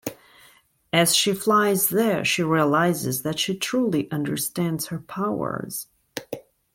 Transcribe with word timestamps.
As 0.91 1.15
she 1.15 1.31
flies 1.35 1.89
there, 1.89 2.25
she 2.25 2.41
realizes 2.41 3.21
that 3.21 3.37
she 3.37 3.55
truly 3.55 4.09
understands 4.09 4.87
her 4.87 4.97
powers. 4.97 5.85